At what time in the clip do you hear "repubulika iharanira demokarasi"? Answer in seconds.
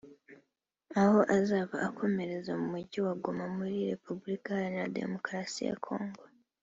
3.91-5.59